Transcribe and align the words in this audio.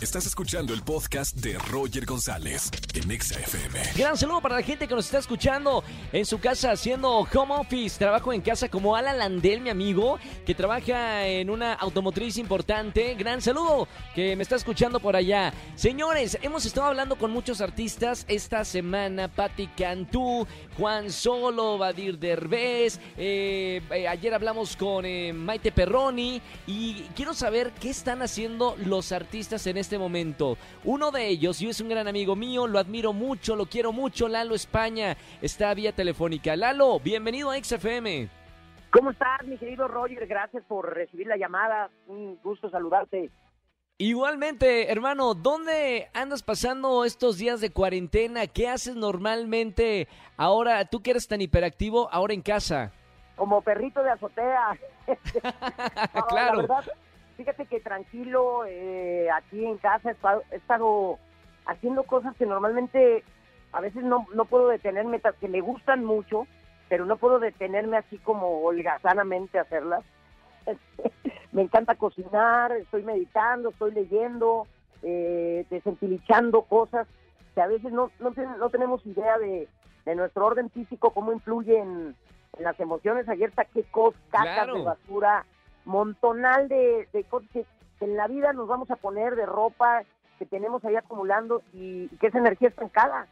Estás 0.00 0.26
escuchando 0.26 0.72
el 0.74 0.82
podcast 0.82 1.34
de 1.38 1.58
Roger 1.58 2.06
González 2.06 2.70
en 2.94 3.10
Exa 3.10 3.34
FM. 3.40 3.80
Gran 3.96 4.16
saludo 4.16 4.40
para 4.40 4.54
la 4.54 4.62
gente 4.62 4.86
que 4.86 4.94
nos 4.94 5.06
está 5.06 5.18
escuchando 5.18 5.82
en 6.12 6.24
su 6.24 6.38
casa 6.38 6.70
haciendo 6.70 7.10
home 7.18 7.54
office. 7.56 7.98
Trabajo 7.98 8.32
en 8.32 8.40
casa 8.40 8.68
como 8.68 8.94
Alan 8.94 9.18
Landel, 9.18 9.60
mi 9.60 9.70
amigo, 9.70 10.20
que 10.46 10.54
trabaja 10.54 11.26
en 11.26 11.50
una 11.50 11.72
automotriz 11.74 12.38
importante. 12.38 13.16
Gran 13.16 13.42
saludo 13.42 13.88
que 14.14 14.36
me 14.36 14.44
está 14.44 14.54
escuchando 14.54 15.00
por 15.00 15.16
allá. 15.16 15.52
Señores, 15.74 16.38
hemos 16.42 16.64
estado 16.64 16.86
hablando 16.86 17.16
con 17.16 17.32
muchos 17.32 17.60
artistas 17.60 18.24
esta 18.28 18.64
semana. 18.64 19.26
Patti 19.26 19.66
Cantú, 19.66 20.46
Juan 20.76 21.10
Solo, 21.10 21.76
Badir 21.76 22.20
Derbez. 22.20 23.00
eh, 23.16 23.82
eh, 23.90 24.06
ayer 24.06 24.32
hablamos 24.32 24.76
con 24.76 25.04
eh, 25.04 25.32
Maite 25.32 25.72
Perroni. 25.72 26.40
Y 26.68 27.02
quiero 27.16 27.34
saber 27.34 27.72
qué 27.80 27.90
están 27.90 28.22
haciendo 28.22 28.76
los 28.84 29.10
artistas 29.10 29.66
en 29.66 29.76
este 29.76 29.87
momento. 29.96 30.58
Uno 30.84 31.10
de 31.10 31.28
ellos, 31.28 31.62
y 31.62 31.68
es 31.68 31.80
un 31.80 31.88
gran 31.88 32.08
amigo 32.08 32.36
mío, 32.36 32.66
lo 32.66 32.78
admiro 32.78 33.12
mucho, 33.12 33.56
lo 33.56 33.66
quiero 33.66 33.92
mucho, 33.92 34.28
Lalo 34.28 34.54
España, 34.54 35.16
está 35.40 35.72
vía 35.72 35.92
telefónica. 35.92 36.56
Lalo, 36.56 37.00
bienvenido 37.00 37.50
a 37.50 37.56
XFM. 37.56 38.28
¿Cómo 38.90 39.10
estás, 39.10 39.46
mi 39.46 39.56
querido 39.56 39.86
Roger? 39.86 40.26
Gracias 40.26 40.64
por 40.64 40.94
recibir 40.94 41.26
la 41.26 41.36
llamada. 41.36 41.90
Un 42.06 42.36
gusto 42.42 42.68
saludarte. 42.70 43.30
Igualmente, 44.00 44.92
hermano, 44.92 45.34
¿dónde 45.34 46.08
andas 46.14 46.44
pasando 46.44 47.04
estos 47.04 47.36
días 47.36 47.60
de 47.60 47.70
cuarentena? 47.70 48.46
¿Qué 48.46 48.68
haces 48.68 48.94
normalmente 48.94 50.06
ahora, 50.36 50.84
tú 50.84 51.02
que 51.02 51.10
eres 51.10 51.26
tan 51.26 51.40
hiperactivo, 51.40 52.08
ahora 52.12 52.32
en 52.32 52.42
casa? 52.42 52.92
Como 53.34 53.60
perrito 53.60 54.02
de 54.02 54.10
azotea. 54.10 54.78
No, 56.14 56.22
claro. 56.26 56.62
La 56.62 56.62
verdad, 56.62 56.84
tranquilo, 57.88 58.64
eh, 58.66 59.28
aquí 59.32 59.64
en 59.64 59.78
casa 59.78 60.10
he 60.50 60.56
estado, 60.56 61.18
haciendo 61.64 62.02
cosas 62.02 62.36
que 62.36 62.44
normalmente 62.44 63.24
a 63.72 63.80
veces 63.80 64.04
no, 64.04 64.26
no 64.34 64.44
puedo 64.44 64.68
detenerme, 64.68 65.22
que 65.40 65.48
me 65.48 65.62
gustan 65.62 66.04
mucho, 66.04 66.46
pero 66.90 67.06
no 67.06 67.16
puedo 67.16 67.38
detenerme 67.38 67.96
así 67.96 68.18
como 68.18 68.60
holgazanamente 68.60 69.58
a 69.58 69.62
hacerlas. 69.62 70.04
me 71.52 71.62
encanta 71.62 71.94
cocinar, 71.94 72.72
estoy 72.72 73.04
meditando, 73.04 73.70
estoy 73.70 73.92
leyendo, 73.92 74.66
eh, 75.02 75.64
desentilichando 75.70 76.62
cosas 76.62 77.06
que 77.54 77.62
a 77.62 77.68
veces 77.68 77.90
no, 77.90 78.10
no, 78.20 78.34
no 78.58 78.68
tenemos 78.68 79.04
idea 79.06 79.38
de, 79.38 79.66
de 80.04 80.14
nuestro 80.14 80.44
orden 80.44 80.68
físico, 80.68 81.10
cómo 81.14 81.32
influye 81.32 81.78
en, 81.78 82.14
en 82.58 82.64
las 82.64 82.78
emociones. 82.80 83.26
Ayer 83.30 83.50
saqué 83.54 83.84
cos, 83.84 84.14
cacas 84.30 84.54
Claro. 84.66 84.74
de 84.74 84.82
basura, 84.82 85.46
montonal 85.86 86.68
de, 86.68 87.08
de 87.14 87.24
cosas 87.24 87.48
que 87.50 87.64
en 88.00 88.16
la 88.16 88.28
vida 88.28 88.52
nos 88.52 88.68
vamos 88.68 88.90
a 88.90 88.96
poner 88.96 89.36
de 89.36 89.46
ropa 89.46 90.02
que 90.38 90.46
tenemos 90.46 90.84
ahí 90.84 90.96
acumulando 90.96 91.62
y, 91.72 92.08
que 92.20 92.28
esa 92.28 92.38
energía 92.38 92.68
estancada. 92.68 93.26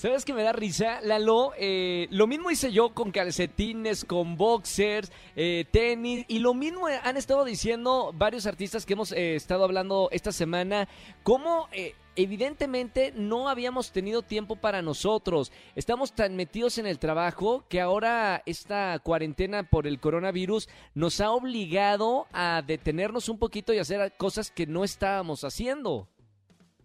¿Sabes 0.00 0.24
qué 0.24 0.32
me 0.32 0.42
da 0.42 0.54
risa, 0.54 1.02
Lalo? 1.02 1.52
Eh, 1.58 2.08
lo 2.10 2.26
mismo 2.26 2.50
hice 2.50 2.72
yo 2.72 2.94
con 2.94 3.10
calcetines, 3.10 4.06
con 4.06 4.38
boxers, 4.38 5.12
eh, 5.36 5.66
tenis, 5.70 6.24
y 6.26 6.38
lo 6.38 6.54
mismo 6.54 6.86
han 6.86 7.18
estado 7.18 7.44
diciendo 7.44 8.10
varios 8.16 8.46
artistas 8.46 8.86
que 8.86 8.94
hemos 8.94 9.12
eh, 9.12 9.34
estado 9.34 9.62
hablando 9.62 10.08
esta 10.10 10.32
semana, 10.32 10.88
cómo 11.22 11.68
eh, 11.72 11.96
evidentemente 12.16 13.12
no 13.14 13.50
habíamos 13.50 13.92
tenido 13.92 14.22
tiempo 14.22 14.56
para 14.56 14.80
nosotros. 14.80 15.52
Estamos 15.76 16.14
tan 16.14 16.34
metidos 16.34 16.78
en 16.78 16.86
el 16.86 16.98
trabajo 16.98 17.66
que 17.68 17.82
ahora 17.82 18.42
esta 18.46 18.98
cuarentena 19.00 19.64
por 19.64 19.86
el 19.86 20.00
coronavirus 20.00 20.70
nos 20.94 21.20
ha 21.20 21.30
obligado 21.30 22.26
a 22.32 22.62
detenernos 22.66 23.28
un 23.28 23.38
poquito 23.38 23.74
y 23.74 23.78
hacer 23.78 24.14
cosas 24.16 24.50
que 24.50 24.66
no 24.66 24.82
estábamos 24.82 25.44
haciendo. 25.44 26.08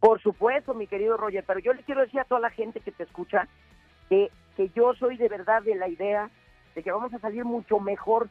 Por 0.06 0.22
supuesto, 0.22 0.76
mi 0.76 0.86
querido 0.86 1.18
Roger, 1.18 1.44
pero 1.48 1.60
yo 1.60 1.74
le 1.74 1.82
quiero 1.82 2.02
decir 2.02 2.20
a 2.20 2.26
toda 2.26 2.40
la 2.40 2.52
gente 2.52 2.80
que 2.80 2.92
te 2.92 3.02
escucha 3.04 3.48
que, 4.08 4.30
que 4.56 4.70
yo 4.70 4.94
soy 4.94 5.18
de 5.18 5.28
verdad 5.30 5.64
de 5.64 5.74
la 5.74 5.88
idea 5.88 6.30
de 6.76 6.84
que 6.84 6.92
vamos 6.92 7.12
a 7.12 7.18
salir 7.20 7.44
mucho 7.44 7.80
mejor, 7.80 8.30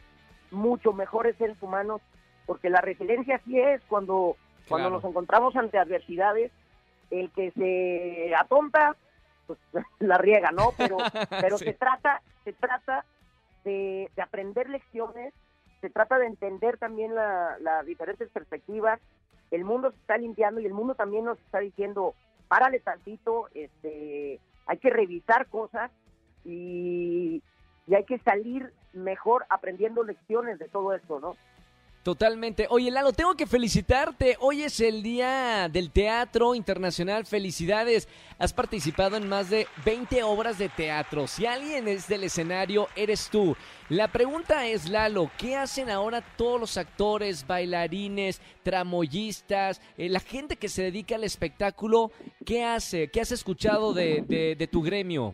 mucho 0.52 0.92
mejores 0.92 1.34
seres 1.36 1.56
humanos, 1.60 2.00
porque 2.46 2.70
la 2.70 2.80
resiliencia 2.80 3.40
sí 3.44 3.58
es 3.58 3.82
cuando, 3.88 4.36
cuando 4.68 4.88
nos 4.90 5.04
encontramos 5.04 5.56
ante 5.56 5.76
adversidades, 5.78 6.52
el 7.10 7.32
que 7.32 7.50
se 7.50 8.32
atonta, 8.36 8.94
pues 9.48 9.58
la 9.98 10.16
riega, 10.18 10.52
¿no? 10.52 10.74
Pero, 10.78 10.98
pero 11.40 11.58
Sí. 11.58 11.64
se 11.64 11.72
trata, 11.72 12.22
se 12.44 12.52
trata 12.52 13.04
de, 13.64 14.08
de 14.14 14.22
aprender 14.22 14.70
lecciones, 14.70 15.34
se 15.80 15.90
trata 15.90 16.18
de 16.20 16.26
entender 16.26 16.78
también 16.78 17.16
la- 17.16 17.56
las 17.58 17.84
diferentes 17.84 18.28
perspectivas. 18.30 19.00
El 19.50 19.64
mundo 19.64 19.90
se 19.90 19.96
está 19.96 20.16
limpiando 20.18 20.60
y 20.60 20.66
el 20.66 20.74
mundo 20.74 20.94
también 20.94 21.24
nos 21.24 21.38
está 21.38 21.60
diciendo, 21.60 22.14
párale 22.48 22.80
tantito, 22.80 23.48
este, 23.54 24.40
hay 24.66 24.78
que 24.78 24.90
revisar 24.90 25.46
cosas 25.48 25.90
y, 26.44 27.42
y 27.86 27.94
hay 27.94 28.04
que 28.04 28.18
salir 28.18 28.72
mejor 28.92 29.46
aprendiendo 29.48 30.02
lecciones 30.02 30.58
de 30.58 30.68
todo 30.68 30.92
esto, 30.94 31.20
¿no? 31.20 31.36
Totalmente. 32.04 32.66
Oye, 32.68 32.90
Lalo, 32.90 33.14
tengo 33.14 33.34
que 33.34 33.46
felicitarte. 33.46 34.36
Hoy 34.40 34.62
es 34.62 34.78
el 34.80 35.02
Día 35.02 35.70
del 35.70 35.90
Teatro 35.90 36.54
Internacional. 36.54 37.24
Felicidades. 37.24 38.08
Has 38.38 38.52
participado 38.52 39.16
en 39.16 39.26
más 39.26 39.48
de 39.48 39.66
20 39.86 40.22
obras 40.22 40.58
de 40.58 40.68
teatro. 40.68 41.26
Si 41.26 41.46
alguien 41.46 41.88
es 41.88 42.06
del 42.06 42.24
escenario, 42.24 42.88
eres 42.94 43.30
tú. 43.30 43.56
La 43.88 44.08
pregunta 44.08 44.66
es, 44.66 44.90
Lalo, 44.90 45.30
¿qué 45.38 45.56
hacen 45.56 45.88
ahora 45.88 46.20
todos 46.36 46.60
los 46.60 46.76
actores, 46.76 47.46
bailarines, 47.46 48.42
tramoyistas, 48.62 49.80
eh, 49.96 50.10
la 50.10 50.20
gente 50.20 50.56
que 50.56 50.68
se 50.68 50.82
dedica 50.82 51.14
al 51.14 51.24
espectáculo? 51.24 52.12
¿Qué 52.44 52.64
hace? 52.64 53.08
¿Qué 53.08 53.22
has 53.22 53.32
escuchado 53.32 53.94
de, 53.94 54.22
de- 54.28 54.56
de 54.56 54.66
tu 54.66 54.82
gremio? 54.82 55.32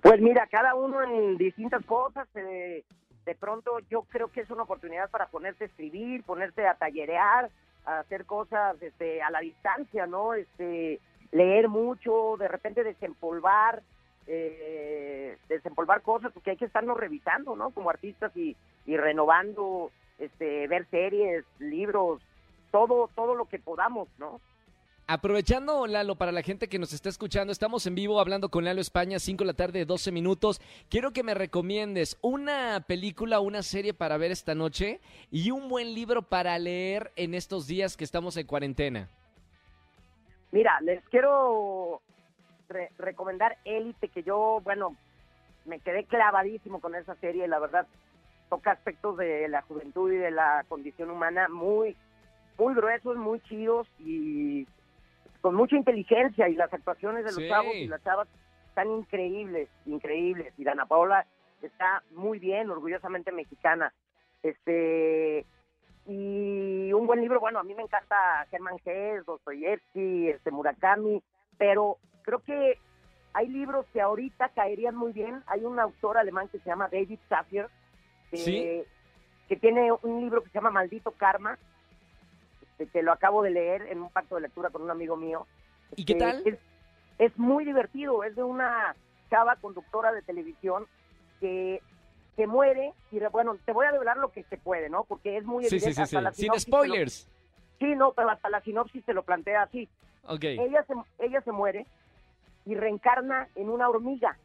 Pues 0.00 0.20
mira, 0.20 0.46
cada 0.48 0.76
uno 0.76 1.02
en 1.02 1.36
distintas 1.38 1.84
cosas. 1.86 2.28
eh, 2.36 2.84
de 3.30 3.36
pronto 3.36 3.78
yo 3.88 4.02
creo 4.02 4.26
que 4.26 4.40
es 4.40 4.50
una 4.50 4.64
oportunidad 4.64 5.08
para 5.08 5.28
ponerte 5.28 5.62
a 5.62 5.66
escribir, 5.68 6.24
ponerte 6.24 6.66
a 6.66 6.74
tallerear, 6.74 7.48
a 7.84 8.00
hacer 8.00 8.24
cosas 8.24 8.76
este, 8.82 9.22
a 9.22 9.30
la 9.30 9.38
distancia, 9.38 10.04
¿no? 10.08 10.34
Este, 10.34 10.98
leer 11.30 11.68
mucho, 11.68 12.34
de 12.40 12.48
repente 12.48 12.82
desempolvar, 12.82 13.82
eh, 14.26 15.38
desempolvar 15.48 16.02
cosas, 16.02 16.32
porque 16.32 16.50
hay 16.50 16.56
que 16.56 16.64
estarnos 16.64 16.96
revisando, 16.96 17.54
¿no? 17.54 17.70
Como 17.70 17.88
artistas 17.88 18.36
y, 18.36 18.56
y 18.84 18.96
renovando, 18.96 19.92
este, 20.18 20.66
ver 20.66 20.86
series, 20.90 21.44
libros, 21.60 22.20
todo, 22.72 23.10
todo 23.14 23.36
lo 23.36 23.44
que 23.44 23.60
podamos, 23.60 24.08
¿no? 24.18 24.40
Aprovechando, 25.14 25.88
Lalo, 25.88 26.14
para 26.14 26.30
la 26.30 26.40
gente 26.40 26.68
que 26.68 26.78
nos 26.78 26.92
está 26.92 27.08
escuchando, 27.08 27.50
estamos 27.52 27.84
en 27.84 27.96
vivo 27.96 28.20
hablando 28.20 28.48
con 28.48 28.64
Lalo 28.64 28.80
España, 28.80 29.18
5 29.18 29.42
de 29.42 29.46
la 29.48 29.54
tarde, 29.54 29.84
12 29.84 30.12
minutos. 30.12 30.60
Quiero 30.88 31.10
que 31.10 31.24
me 31.24 31.34
recomiendes 31.34 32.16
una 32.22 32.84
película, 32.86 33.40
una 33.40 33.64
serie 33.64 33.92
para 33.92 34.18
ver 34.18 34.30
esta 34.30 34.54
noche 34.54 35.00
y 35.32 35.50
un 35.50 35.68
buen 35.68 35.94
libro 35.96 36.22
para 36.22 36.56
leer 36.60 37.10
en 37.16 37.34
estos 37.34 37.66
días 37.66 37.96
que 37.96 38.04
estamos 38.04 38.36
en 38.36 38.46
cuarentena. 38.46 39.08
Mira, 40.52 40.80
les 40.80 41.02
quiero 41.08 42.02
re- 42.68 42.92
recomendar 42.96 43.58
Élite, 43.64 44.10
que 44.10 44.22
yo, 44.22 44.60
bueno, 44.62 44.94
me 45.64 45.80
quedé 45.80 46.04
clavadísimo 46.04 46.80
con 46.80 46.94
esa 46.94 47.16
serie, 47.16 47.48
la 47.48 47.58
verdad, 47.58 47.84
toca 48.48 48.70
aspectos 48.70 49.16
de 49.16 49.48
la 49.48 49.62
juventud 49.62 50.12
y 50.12 50.18
de 50.18 50.30
la 50.30 50.64
condición 50.68 51.10
humana 51.10 51.48
muy, 51.48 51.96
muy 52.56 52.74
gruesos, 52.76 53.16
muy 53.16 53.40
chidos 53.40 53.88
y 53.98 54.68
con 55.40 55.54
mucha 55.54 55.76
inteligencia 55.76 56.48
y 56.48 56.54
las 56.54 56.72
actuaciones 56.72 57.24
de 57.24 57.30
los 57.30 57.36
Sí. 57.40 57.48
chavos 57.48 57.74
y 57.74 57.86
las 57.88 58.02
chavas 58.02 58.28
están 58.68 58.90
increíbles, 58.90 59.68
increíbles. 59.86 60.52
Y 60.58 60.64
Dana 60.64 60.86
Paola 60.86 61.26
está 61.62 62.02
muy 62.12 62.38
bien, 62.38 62.70
orgullosamente 62.70 63.32
mexicana. 63.32 63.92
Este 64.42 65.44
y 66.06 66.92
un 66.92 67.06
buen 67.06 67.20
libro, 67.20 67.38
bueno, 67.40 67.58
a 67.58 67.62
mí 67.62 67.74
me 67.74 67.82
encanta 67.82 68.46
Germán 68.50 68.76
Hesse, 68.84 69.24
Dostoyevsky, 69.24 70.28
este 70.30 70.50
Murakami, 70.50 71.22
pero 71.58 71.98
creo 72.22 72.40
que 72.40 72.78
hay 73.32 73.48
libros 73.48 73.86
que 73.92 74.00
ahorita 74.00 74.48
caerían 74.50 74.96
muy 74.96 75.12
bien. 75.12 75.42
Hay 75.46 75.64
un 75.64 75.78
autor 75.78 76.18
alemán 76.18 76.48
que 76.48 76.58
se 76.58 76.68
llama 76.68 76.88
David 76.90 77.18
que, 78.30 78.36
Sí. 78.36 78.82
que 79.48 79.56
tiene 79.56 79.92
un 80.02 80.20
libro 80.22 80.42
que 80.42 80.48
se 80.48 80.54
llama 80.54 80.70
Maldito 80.70 81.12
Karma, 81.12 81.58
este, 82.80 82.90
que 82.90 83.02
lo 83.02 83.12
acabo 83.12 83.42
de 83.42 83.50
leer 83.50 83.82
en 83.82 84.02
un 84.02 84.10
pacto 84.10 84.36
de 84.36 84.42
lectura 84.42 84.70
con 84.70 84.82
un 84.82 84.90
amigo 84.90 85.16
mío. 85.16 85.46
¿Y 85.96 86.04
qué 86.04 86.12
Este, 86.14 86.24
tal? 86.24 86.42
Es, 86.46 86.58
es 87.18 87.38
muy 87.38 87.64
divertido, 87.64 88.24
es 88.24 88.34
de 88.34 88.42
una 88.42 88.94
chava 89.28 89.56
conductora 89.56 90.12
de 90.12 90.22
televisión 90.22 90.86
que, 91.40 91.82
que 92.36 92.46
muere, 92.46 92.92
y 93.10 93.18
bueno, 93.30 93.56
te 93.64 93.72
voy 93.72 93.86
a 93.86 93.92
develar 93.92 94.16
lo 94.16 94.30
que 94.32 94.42
se 94.44 94.56
puede, 94.56 94.88
¿no? 94.88 95.04
Porque 95.04 95.36
es 95.36 95.44
muy 95.44 95.64
Sí, 95.64 95.76
evidente. 95.76 95.94
sí, 95.94 95.94
sí, 95.94 96.02
hasta 96.02 96.18
sí. 96.18 96.24
la 96.24 96.32
Sin 96.32 96.48
lo- 96.48 96.58
spoilers. 96.58 97.28
Sí, 97.78 97.94
no, 97.94 98.12
pero 98.12 98.30
hasta 98.30 98.48
la 98.50 98.60
sinopsis 98.62 99.04
te 99.04 99.14
lo 99.14 99.22
plantea 99.22 99.62
así. 99.62 99.88
Ella 100.42 100.84
se, 100.86 100.94
ella 101.24 101.40
se 101.42 101.52
muere 101.52 101.86
y 102.66 102.74
reencarna 102.74 103.48
en 103.54 103.70
una 103.70 103.88
hormiga, 103.88 104.36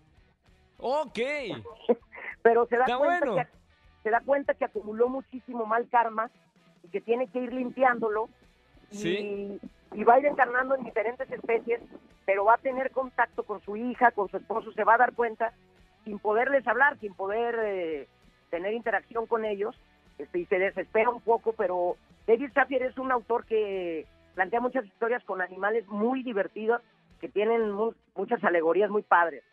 Ok. 0.79 1.19
pero 2.41 2.65
se 2.67 2.77
da, 2.77 2.85
Está 2.85 2.97
cuenta 2.97 3.25
bueno. 3.25 3.35
que, 3.35 3.47
se 4.03 4.09
da 4.09 4.21
cuenta 4.21 4.53
que 4.53 4.65
acumuló 4.65 5.09
muchísimo 5.09 5.65
mal 5.65 5.87
karma 5.89 6.29
que 6.95 7.01
tiene 7.01 7.27
que 7.27 7.39
ir 7.39 7.51
limpiándolo 7.51 8.29
y, 8.89 8.95
Sí. 8.95 9.59
y 9.91 10.03
va 10.05 10.13
a 10.13 10.19
ir 10.19 10.27
encarnando 10.27 10.75
en 10.75 10.85
diferentes 10.85 11.29
especies, 11.29 11.81
pero 12.25 12.45
va 12.45 12.53
a 12.53 12.57
tener 12.57 12.91
contacto 12.91 13.43
con 13.43 13.59
su 13.63 13.75
hija, 13.75 14.11
con 14.11 14.29
su 14.29 14.37
esposo, 14.37 14.71
se 14.71 14.85
va 14.85 14.93
a 14.93 14.99
dar 14.99 15.11
cuenta 15.13 15.51
sin 16.05 16.19
poderles 16.19 16.65
hablar, 16.65 16.97
sin 16.99 17.13
poder 17.13 17.59
eh, 17.65 18.07
tener 18.49 18.73
interacción 18.73 19.25
con 19.27 19.43
ellos, 19.43 19.75
este, 20.19 20.39
y 20.39 20.45
se 20.45 20.57
desespera 20.57 21.09
un 21.09 21.19
poco, 21.19 21.51
pero 21.51 21.97
David 22.27 22.51
Safier 22.53 22.83
es 22.83 22.97
un 22.97 23.11
autor 23.11 23.43
que 23.45 24.05
plantea 24.33 24.61
muchas 24.61 24.85
historias 24.85 25.21
con 25.25 25.41
animales 25.41 25.85
muy 25.89 26.23
divertidos, 26.23 26.81
que 27.19 27.27
tienen 27.27 27.71
mu- 27.71 27.91
muchas 28.15 28.41
alegorías 28.45 28.89
muy 28.89 29.01
padres. 29.01 29.43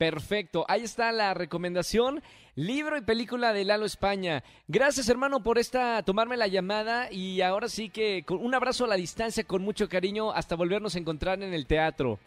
Perfecto, 0.00 0.64
ahí 0.66 0.82
está 0.82 1.12
la 1.12 1.34
recomendación, 1.34 2.22
libro 2.54 2.96
y 2.96 3.02
película 3.02 3.52
de 3.52 3.66
Lalo 3.66 3.84
España. 3.84 4.42
Gracias 4.66 5.10
hermano 5.10 5.42
por 5.42 5.58
esta 5.58 6.02
tomarme 6.04 6.38
la 6.38 6.46
llamada 6.46 7.12
y 7.12 7.42
ahora 7.42 7.68
sí 7.68 7.90
que 7.90 8.22
con 8.24 8.42
un 8.42 8.54
abrazo 8.54 8.86
a 8.86 8.88
la 8.88 8.94
distancia 8.94 9.44
con 9.44 9.60
mucho 9.60 9.90
cariño 9.90 10.32
hasta 10.32 10.56
volvernos 10.56 10.96
a 10.96 11.00
encontrar 11.00 11.42
en 11.42 11.52
el 11.52 11.66
teatro. 11.66 12.18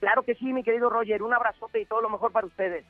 Claro 0.00 0.22
que 0.22 0.34
sí, 0.34 0.52
mi 0.52 0.62
querido 0.62 0.90
Roger, 0.90 1.22
un 1.22 1.32
abrazote 1.32 1.80
y 1.80 1.86
todo 1.86 2.02
lo 2.02 2.10
mejor 2.10 2.30
para 2.30 2.46
ustedes. 2.46 2.84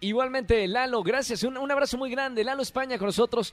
Igualmente, 0.00 0.66
Lalo, 0.66 1.02
gracias, 1.02 1.42
un, 1.42 1.58
un 1.58 1.70
abrazo 1.70 1.98
muy 1.98 2.10
grande. 2.10 2.44
Lalo 2.44 2.62
España 2.62 2.96
con 2.96 3.08
nosotros. 3.08 3.52